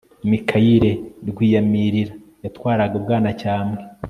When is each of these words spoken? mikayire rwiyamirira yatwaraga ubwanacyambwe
mikayire 0.29 0.91
rwiyamirira 1.29 2.13
yatwaraga 2.43 2.93
ubwanacyambwe 2.99 3.81